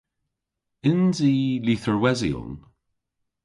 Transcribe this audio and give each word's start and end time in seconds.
Yns 0.91 1.17
i 1.31 1.33
lytherwesyon? 1.65 2.51